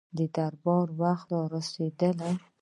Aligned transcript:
د 0.17 0.19
دربار 0.35 0.87
وخت 1.01 1.27
را 1.31 1.39
ورسېدی. 1.43 2.33